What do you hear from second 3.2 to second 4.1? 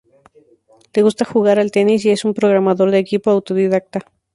autodidacta.